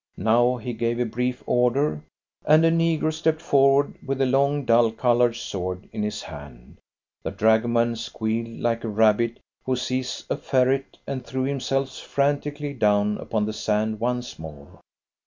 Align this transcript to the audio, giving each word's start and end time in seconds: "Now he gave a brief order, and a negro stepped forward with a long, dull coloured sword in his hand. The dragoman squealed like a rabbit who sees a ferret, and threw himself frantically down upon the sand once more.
"Now 0.17 0.57
he 0.57 0.73
gave 0.73 0.99
a 0.99 1.05
brief 1.05 1.43
order, 1.45 2.01
and 2.43 2.65
a 2.65 2.71
negro 2.71 3.13
stepped 3.13 3.39
forward 3.43 3.99
with 4.03 4.19
a 4.19 4.25
long, 4.25 4.65
dull 4.65 4.91
coloured 4.91 5.35
sword 5.35 5.87
in 5.93 6.01
his 6.01 6.23
hand. 6.23 6.77
The 7.21 7.29
dragoman 7.29 7.95
squealed 7.95 8.59
like 8.61 8.83
a 8.83 8.89
rabbit 8.89 9.37
who 9.63 9.75
sees 9.75 10.25
a 10.27 10.37
ferret, 10.37 10.97
and 11.05 11.23
threw 11.23 11.43
himself 11.43 11.95
frantically 11.99 12.73
down 12.73 13.19
upon 13.19 13.45
the 13.45 13.53
sand 13.53 13.99
once 13.99 14.39
more. 14.39 14.79